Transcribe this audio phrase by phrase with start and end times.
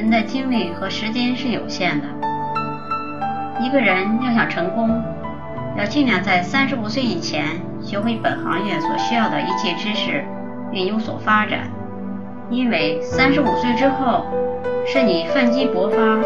[0.00, 2.06] 人的精力和时间是有限的。
[3.60, 4.98] 一个人要想成功，
[5.76, 7.44] 要尽量在三十五岁以前
[7.82, 10.24] 学会本行业所需要的一切知识，
[10.72, 11.68] 并有所发展。
[12.48, 14.24] 因为三十五岁之后
[14.86, 16.18] 是你奋激勃发，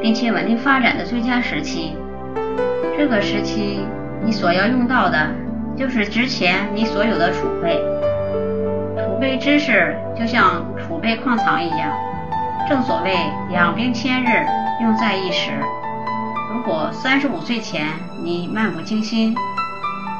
[0.00, 1.96] 并且稳定发展的最佳时期。
[2.96, 3.80] 这个时期，
[4.24, 5.26] 你所要用到的，
[5.76, 7.76] 就是之前你所有的储备。
[9.02, 11.90] 储备知识就像储备矿藏一样。
[12.68, 13.16] 正所谓
[13.50, 14.46] 养兵千日，
[14.80, 15.50] 用在一时。
[16.52, 17.86] 如果三十五岁前
[18.22, 19.34] 你漫不经心，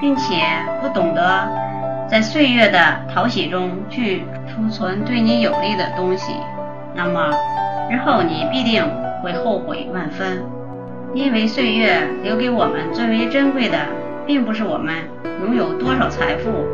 [0.01, 0.43] 并且
[0.81, 1.49] 不懂得
[2.09, 2.79] 在岁月的
[3.13, 6.35] 淘洗中去储存对你有利的东西，
[6.95, 7.31] 那么
[7.89, 8.85] 日后你必定
[9.23, 10.43] 会后悔万分。
[11.13, 13.79] 因为岁月留给我们最为珍贵的，
[14.27, 14.95] 并不是我们
[15.45, 16.65] 拥有多少财富，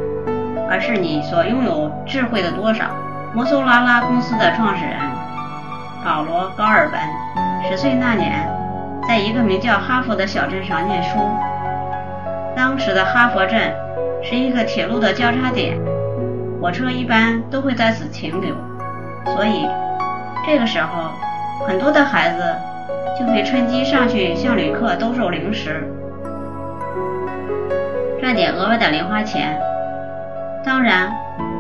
[0.71, 2.85] 而是你所拥有智慧的多少。
[3.35, 4.99] 摩梭拉拉公司的创始人
[6.07, 7.01] 保罗·高尔文
[7.69, 8.49] 十岁那年，
[9.09, 11.19] 在一个名叫哈佛的小镇上念书。
[12.55, 13.75] 当时的哈佛镇
[14.23, 15.77] 是一个铁路的交叉点，
[16.61, 18.55] 火车一般都会在此停留，
[19.35, 19.69] 所以
[20.47, 21.11] 这个时候
[21.67, 22.43] 很多的孩子。
[23.19, 25.83] 就会趁机上去向旅客兜售零食，
[28.21, 29.59] 赚点额外的零花钱。
[30.63, 31.11] 当然，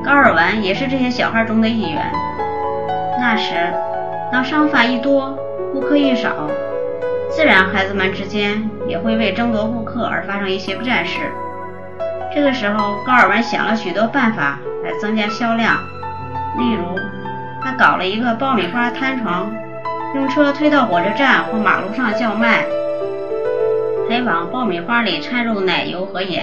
[0.04, 2.12] 高尔文也是这些小孩中的一员。
[3.18, 3.72] 那时，
[4.32, 5.38] 当商贩一多，
[5.72, 6.50] 顾客一少，
[7.30, 11.20] 自然孩子们之间也会为争夺顾客而发生一些不战事。
[12.34, 15.76] 这个时候，高尔文想了许多办法来增加销量，
[16.58, 16.98] 例如，
[17.62, 19.50] 他搞了一个爆米花摊床。
[20.14, 22.64] 用车推到火车站或马路上叫卖，
[24.08, 26.42] 还往爆米花里掺入奶油和盐，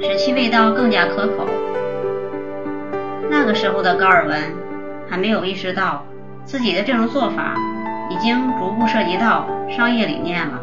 [0.00, 1.46] 使其味道更加可口。
[3.28, 4.38] 那个时候的高尔文
[5.08, 6.04] 还没有意识到
[6.44, 7.54] 自己的这种做法
[8.10, 10.60] 已经逐步涉及到商业理念了。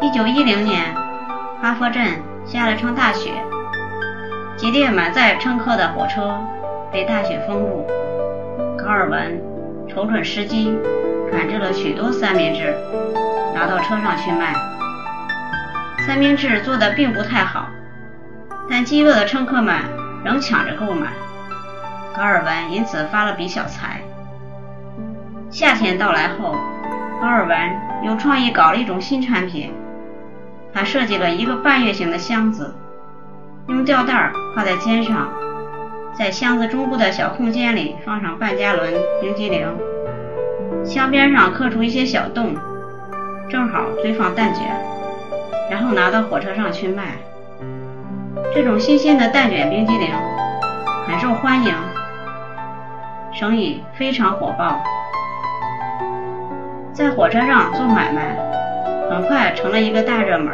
[0.00, 0.94] 一九一零年，
[1.62, 2.06] 哈佛镇
[2.44, 3.30] 下了场大雪，
[4.56, 6.38] 几列满载乘客的火车
[6.92, 7.86] 被大雪封住，
[8.76, 9.40] 高尔文。
[9.88, 10.76] 瞅准时机，
[11.30, 12.76] 赶制了许多三明治，
[13.54, 14.52] 拿到车上去卖。
[16.04, 17.68] 三明治做的并不太好，
[18.68, 19.76] 但饥饿的乘客们
[20.24, 21.06] 仍抢着购买。
[22.16, 24.00] 高尔文因此发了笔小财。
[25.50, 26.56] 夏天到来后，
[27.20, 27.58] 高尔文
[28.02, 29.70] 又创意搞了一种新产品。
[30.72, 32.74] 他设计了一个半月形的箱子，
[33.68, 35.28] 用吊带儿挂在肩上。
[36.14, 39.68] 在箱子中部的小空间里放上半加仑冰激凌，
[40.86, 42.54] 箱边上刻出一些小洞，
[43.50, 44.64] 正好堆放蛋卷，
[45.70, 47.18] 然后拿到火车上去卖。
[48.54, 50.08] 这种新鲜的蛋卷冰激凌
[51.06, 51.74] 很受欢迎，
[53.38, 54.82] 生意非常火爆。
[56.94, 58.34] 在火车上做买卖
[59.10, 60.50] 很快成了一个大热门，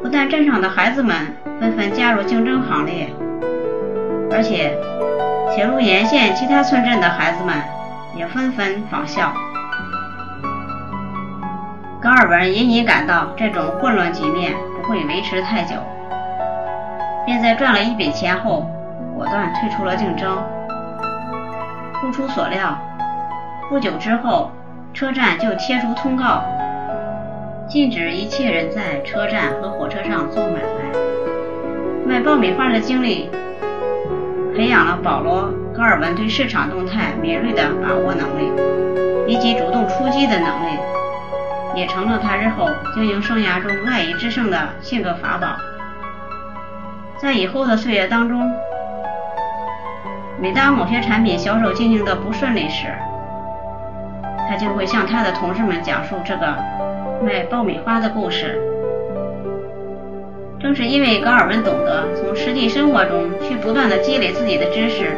[0.00, 3.08] 不但镇上的孩子们纷纷加入竞争行列。
[4.30, 4.78] 而且，
[5.52, 7.56] 铁路沿线其他村镇的孩子们
[8.14, 9.32] 也纷纷仿效。
[12.00, 15.74] 高尔文隐隐感到这种混乱局面不会维持太久，
[17.26, 18.70] 便在赚了一笔钱后，
[19.16, 20.40] 果断退出了竞争。
[22.02, 22.76] 不出所料，
[23.68, 24.50] 不久之后，
[24.92, 26.42] 车站就贴出通告，
[27.68, 30.98] 禁止一切人在车站和火车上做买卖。
[32.04, 33.30] 卖爆米花的经历。
[34.54, 38.52] 培养了保罗·高尔文对市场动态敏锐的把握能力，
[39.26, 40.78] 以及主动出击的能力，
[41.74, 45.56] 也成了他日后经营生涯中赖以制胜的性格法宝。
[47.16, 48.52] 在以后的岁月当中，
[50.42, 52.88] 每当某些产品销售进行的不顺利时，
[54.48, 56.56] 他就会向他的同事们讲述这个
[57.24, 58.60] 卖爆米花的故事。
[60.58, 65.12] 正是因为高尔文懂得从实际生活中去不断的积累自己的知识，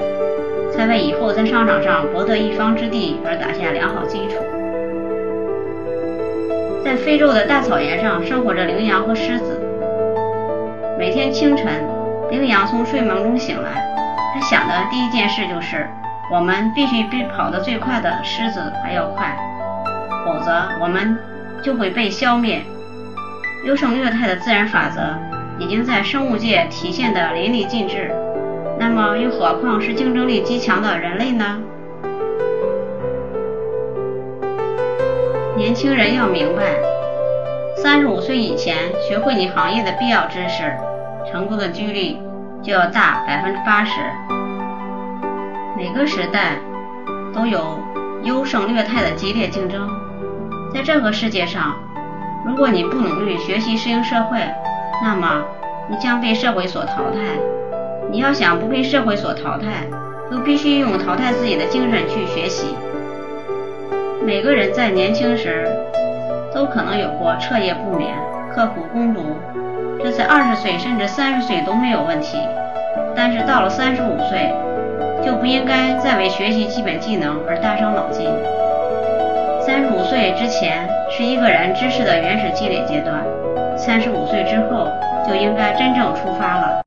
[0.70, 4.34] 才为以后在商场上博得一方之地而打下良好基础。
[6.84, 9.58] 在非洲的大草原上生活着羚羊和狮子。
[10.98, 11.66] 每天清晨，
[12.30, 13.93] 羚羊从睡梦中醒来，
[14.34, 15.88] 他想的第一件事就是：
[16.30, 19.34] 我们必须比跑得最快的狮子还要快，
[20.26, 21.16] 否则我们
[21.62, 22.60] 就会被消灭。
[23.64, 25.00] 优胜劣汰的自然法则。
[25.56, 28.10] 已经在生物界体现得淋漓尽致，
[28.76, 31.60] 那么又何况是竞争力极强的人类呢？
[35.56, 36.74] 年轻人要明白，
[37.76, 38.74] 三十五岁以前
[39.08, 40.76] 学会你行业的必要知识，
[41.30, 42.16] 成功的几率
[42.64, 44.00] 就要大百分之八十。
[45.76, 46.56] 每个时代
[47.34, 47.78] 都有
[48.22, 49.86] 优胜劣汰的激烈竞争。
[50.72, 51.76] 在这个世界上，
[52.46, 54.38] 如果你不努力学习适应社会，
[55.02, 55.44] 那么
[55.88, 57.18] 你将被社会所淘汰。
[58.10, 59.86] 你要想不被社会所淘汰，
[60.30, 62.74] 就必须用淘汰自己的精神去学习。
[64.24, 65.68] 每个人在年轻时
[66.54, 68.16] 都可能有过彻夜不眠、
[68.54, 69.36] 刻苦攻读，
[70.02, 72.38] 这在二十岁甚至三十岁都没有问题。
[73.16, 74.52] 但是到了三十五岁，
[75.24, 78.28] 就不应该再为学习基本技能而大伤脑筋。
[79.60, 83.24] 三十五岁之前是一个人知识的原始积累阶段，
[83.78, 84.88] 三十五岁之后
[85.26, 86.80] 就应该真正出发了。